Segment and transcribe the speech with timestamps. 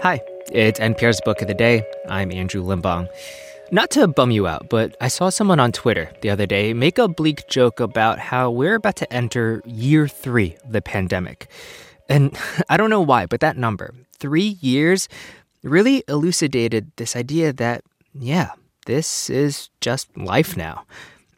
[0.00, 0.20] Hi,
[0.52, 1.82] it's NPR's Book of the Day.
[2.08, 3.08] I'm Andrew Limbong.
[3.72, 6.98] Not to bum you out, but I saw someone on Twitter the other day make
[6.98, 11.50] a bleak joke about how we're about to enter year three of the pandemic.
[12.08, 12.38] And
[12.68, 15.08] I don't know why, but that number, three years,
[15.64, 17.82] really elucidated this idea that,
[18.14, 18.50] yeah,
[18.86, 20.84] this is just life now.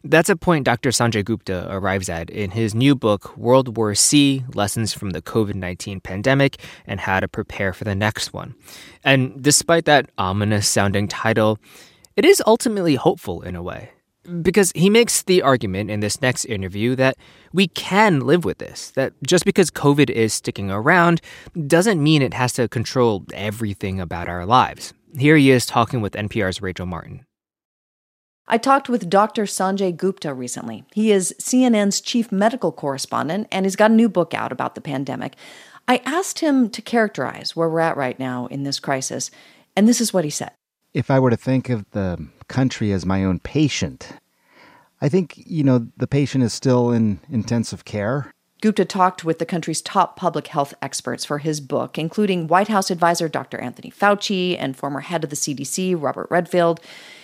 [0.03, 0.89] That's a point Dr.
[0.89, 5.53] Sanjay Gupta arrives at in his new book, World War C Lessons from the COVID
[5.53, 6.57] 19 Pandemic
[6.87, 8.55] and How to Prepare for the Next One.
[9.03, 11.59] And despite that ominous sounding title,
[12.15, 13.91] it is ultimately hopeful in a way.
[14.41, 17.17] Because he makes the argument in this next interview that
[17.53, 21.21] we can live with this, that just because COVID is sticking around
[21.67, 24.93] doesn't mean it has to control everything about our lives.
[25.17, 27.25] Here he is talking with NPR's Rachel Martin.
[28.47, 29.43] I talked with Dr.
[29.43, 30.83] Sanjay Gupta recently.
[30.93, 34.81] He is CNN's chief medical correspondent, and he's got a new book out about the
[34.81, 35.35] pandemic.
[35.87, 39.31] I asked him to characterize where we're at right now in this crisis,
[39.75, 40.51] and this is what he said.
[40.93, 44.13] If I were to think of the country as my own patient,
[45.01, 48.31] I think, you know, the patient is still in intensive care.
[48.61, 52.91] Gupta talked with the country's top public health experts for his book, including White House
[52.91, 53.59] advisor Dr.
[53.59, 56.79] Anthony Fauci and former head of the CDC, Robert Redfield.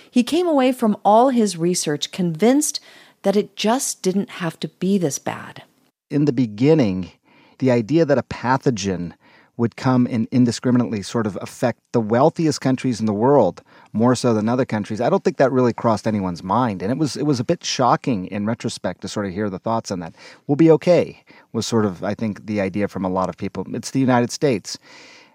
[0.09, 2.79] He came away from all his research convinced
[3.23, 5.63] that it just didn't have to be this bad.
[6.09, 7.11] In the beginning,
[7.59, 9.13] the idea that a pathogen
[9.57, 14.33] would come and indiscriminately sort of affect the wealthiest countries in the world more so
[14.33, 15.01] than other countries.
[15.01, 17.63] I don't think that really crossed anyone's mind, and it was it was a bit
[17.63, 20.13] shocking in retrospect to sort of hear the thoughts on that.
[20.45, 23.65] We'll be okay was sort of I think the idea from a lot of people.
[23.75, 24.77] It's the United States.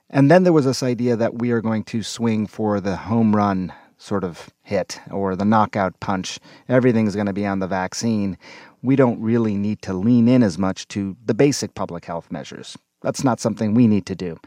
[0.09, 3.35] And then there was this idea that we are going to swing for the home
[3.35, 6.41] run sort of hit or the knockout punch.
[6.69, 8.37] Everything's going to be on the vaccine.
[8.83, 12.77] We don't really need to lean in as much to the basic public health measures.
[13.03, 14.39] That's not something we need to do.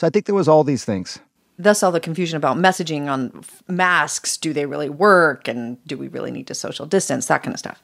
[0.00, 1.18] So I think there was all these things.
[1.58, 4.38] Thus, all the confusion about messaging on masks.
[4.38, 5.46] Do they really work?
[5.46, 7.26] And do we really need to social distance?
[7.26, 7.82] That kind of stuff.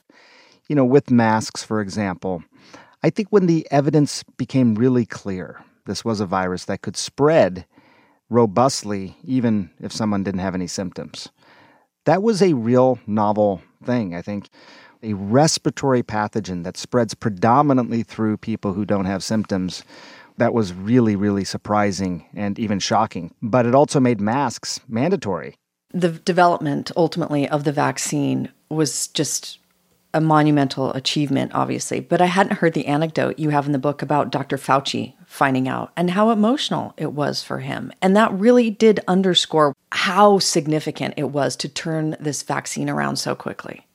[0.69, 2.43] You know, with masks, for example,
[3.03, 7.67] I think when the evidence became really clear, this was a virus that could spread
[8.31, 11.29] robustly, even if someone didn't have any symptoms.
[12.05, 14.49] That was a real novel thing, I think.
[15.03, 19.85] A respiratory pathogen that spreads predominantly through people who don't have symptoms.
[20.39, 23.35] That was really, really surprising and even shocking.
[23.43, 25.57] But it also made masks mandatory.
[25.93, 29.59] The development ultimately of the vaccine was just
[30.15, 32.01] a monumental achievement, obviously.
[32.01, 34.57] But I hadn't heard the anecdote you have in the book about Dr.
[34.57, 37.93] Fauci finding out and how emotional it was for him.
[38.01, 43.35] And that really did underscore how significant it was to turn this vaccine around so
[43.35, 43.87] quickly.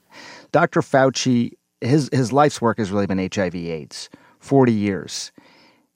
[0.52, 0.81] Dr.
[0.81, 4.09] Fauci, his, his life's work has really been HIV AIDS,
[4.40, 5.31] 40 years.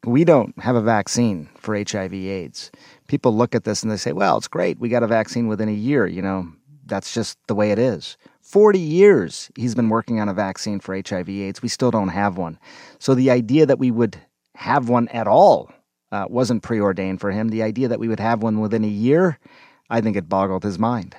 [0.04, 2.72] We don't have a vaccine for HIV AIDS.
[3.08, 4.80] People look at this and they say, well, it's great.
[4.80, 6.08] We got a vaccine within a year.
[6.08, 6.52] You know,
[6.88, 8.18] that's just the way it is.
[8.48, 11.62] 40 years he's been working on a vaccine for HIV AIDS.
[11.62, 12.58] We still don't have one.
[12.98, 14.18] So the idea that we would
[14.56, 15.70] have one at all
[16.14, 17.50] uh, wasn't preordained for him.
[17.50, 19.38] The idea that we would have one within a year,
[19.90, 21.18] I think it boggled his mind.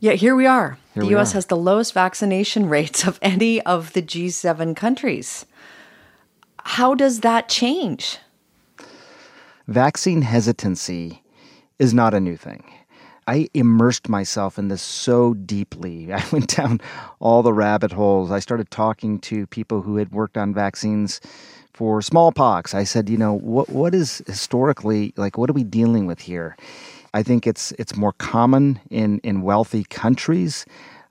[0.00, 0.78] Yet here we are.
[0.94, 1.34] Here the we US are.
[1.34, 5.44] has the lowest vaccination rates of any of the G7 countries.
[6.64, 8.20] How does that change?
[9.66, 11.22] Vaccine hesitancy
[11.78, 12.64] is not a new thing.
[13.28, 16.12] I immersed myself in this so deeply.
[16.14, 16.80] I went down
[17.20, 18.30] all the rabbit holes.
[18.30, 21.20] I started talking to people who had worked on vaccines
[21.74, 22.74] for smallpox.
[22.74, 26.56] I said, you know, what what is historically like what are we dealing with here?
[27.12, 30.64] I think it's it's more common in in wealthy countries.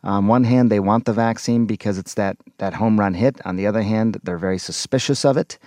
[0.03, 3.39] On one hand, they want the vaccine because it's that that home run hit.
[3.45, 5.59] On the other hand, they're very suspicious of it.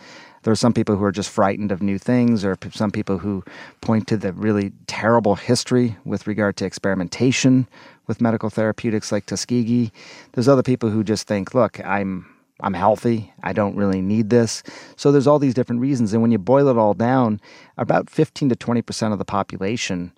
[0.43, 3.45] There are some people who are just frightened of new things, or some people who
[3.81, 7.69] point to the really terrible history with regard to experimentation
[8.07, 9.93] with medical therapeutics like Tuskegee.
[10.33, 12.27] There's other people who just think, look, I'm
[12.63, 13.33] I'm healthy.
[13.43, 14.63] I don't really need this.
[14.97, 16.13] So there's all these different reasons.
[16.13, 17.41] And when you boil it all down,
[17.79, 20.13] about 15 to 20% of the population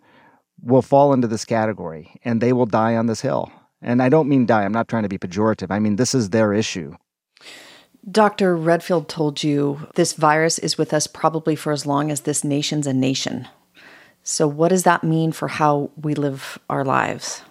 [0.62, 3.50] will fall into this category and they will die on this hill.
[3.80, 4.64] And I don't mean die.
[4.64, 5.70] I'm not trying to be pejorative.
[5.70, 6.96] I mean, this is their issue.
[8.10, 8.56] Dr.
[8.56, 12.86] Redfield told you this virus is with us probably for as long as this nation's
[12.86, 13.48] a nation.
[14.24, 17.42] So, what does that mean for how we live our lives?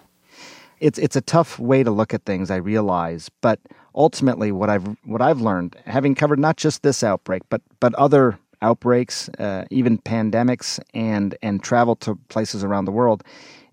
[0.80, 3.30] It's, it's a tough way to look at things, I realize.
[3.40, 3.60] But
[3.94, 8.38] ultimately what I've what I've learned, having covered not just this outbreak, but but other
[8.60, 13.22] outbreaks, uh, even pandemics, and and travel to places around the world,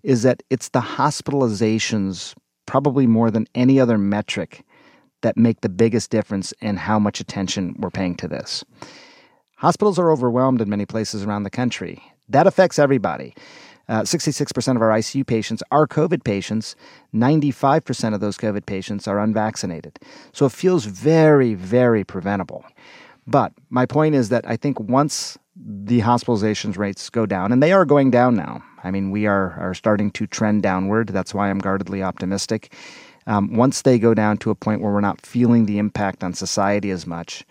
[0.02, 2.34] is that it's the hospitalizations
[2.66, 4.64] probably more than any other metric
[5.22, 8.64] that make the biggest difference in how much attention we're paying to this.
[9.56, 12.02] Hospitals are overwhelmed in many places around the country.
[12.28, 13.34] That affects everybody.
[13.88, 16.76] Uh, 66% of our ICU patients are COVID patients.
[17.12, 19.98] 95% of those COVID patients are unvaccinated.
[20.32, 22.64] So it feels very, very preventable.
[23.26, 27.72] But my point is that I think once the hospitalizations rates go down, and they
[27.72, 28.62] are going down now.
[28.82, 31.08] I mean, we are, are starting to trend downward.
[31.08, 32.72] That's why I'm guardedly optimistic.
[33.26, 36.34] Um, once they go down to a point where we're not feeling the impact on
[36.34, 37.44] society as much,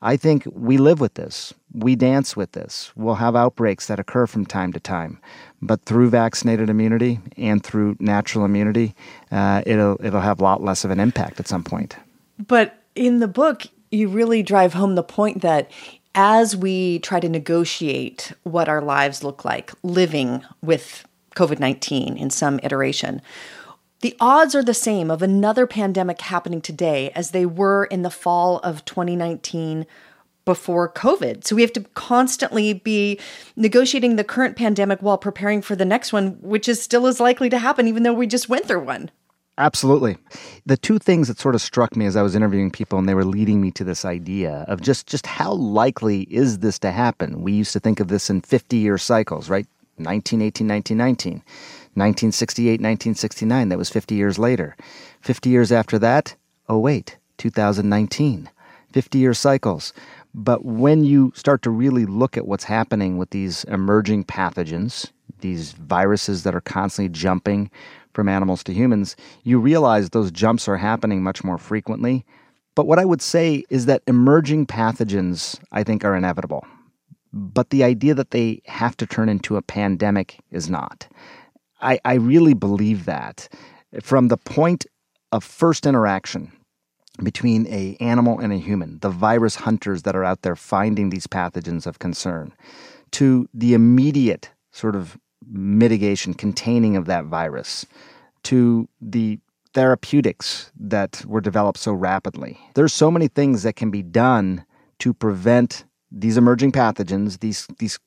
[0.00, 1.52] I think we live with this.
[1.72, 2.92] We dance with this.
[2.94, 5.20] We'll have outbreaks that occur from time to time,
[5.60, 8.94] but through vaccinated immunity and through natural immunity,
[9.32, 11.96] uh, it'll it'll have a lot less of an impact at some point.
[12.46, 15.70] But in the book, you really drive home the point that
[16.14, 22.30] as we try to negotiate what our lives look like living with COVID 19 in
[22.30, 23.20] some iteration,
[24.00, 28.10] the odds are the same of another pandemic happening today as they were in the
[28.10, 29.86] fall of 2019
[30.44, 31.44] before COVID.
[31.44, 33.20] So we have to constantly be
[33.56, 37.50] negotiating the current pandemic while preparing for the next one, which is still as likely
[37.50, 39.10] to happen, even though we just went through one.
[39.58, 40.16] Absolutely.
[40.64, 43.14] The two things that sort of struck me as I was interviewing people and they
[43.14, 47.42] were leading me to this idea of just just how likely is this to happen?
[47.42, 49.66] We used to think of this in 50-year cycles, right?
[49.96, 51.42] 1918, 1919.
[51.94, 54.76] 1968, 1969, that was 50 years later.
[55.20, 56.34] 50 years after that,
[56.68, 58.50] oh wait, 2019.
[58.92, 59.92] 50 year cycles.
[60.34, 65.72] But when you start to really look at what's happening with these emerging pathogens, these
[65.72, 67.70] viruses that are constantly jumping
[68.14, 72.24] from animals to humans, you realize those jumps are happening much more frequently.
[72.74, 76.66] But what I would say is that emerging pathogens, I think, are inevitable.
[77.32, 81.08] But the idea that they have to turn into a pandemic is not.
[81.80, 83.48] I, I really believe that.
[84.02, 84.86] From the point
[85.32, 86.52] of first interaction
[87.22, 91.26] between a animal and a human, the virus hunters that are out there finding these
[91.26, 92.52] pathogens of concern,
[93.12, 95.18] to the immediate sort of
[95.50, 97.86] mitigation, containing of that virus,
[98.44, 99.38] to the
[99.74, 102.58] therapeutics that were developed so rapidly.
[102.74, 104.64] There's so many things that can be done
[105.00, 107.98] to prevent these emerging pathogens, these these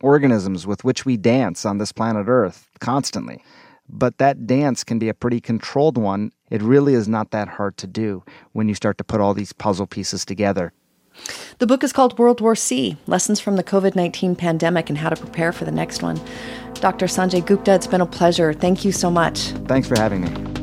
[0.00, 3.42] organisms with which we dance on this planet Earth constantly.
[3.88, 6.32] But that dance can be a pretty controlled one.
[6.50, 9.52] It really is not that hard to do when you start to put all these
[9.52, 10.72] puzzle pieces together.
[11.58, 15.10] The book is called World War C Lessons from the COVID 19 Pandemic and How
[15.10, 16.20] to Prepare for the Next One.
[16.74, 17.06] Dr.
[17.06, 18.52] Sanjay Gupta, it's been a pleasure.
[18.52, 19.50] Thank you so much.
[19.68, 20.53] Thanks for having me.